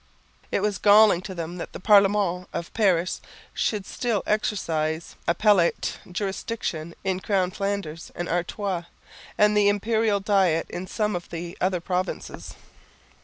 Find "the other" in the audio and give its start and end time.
11.29-11.79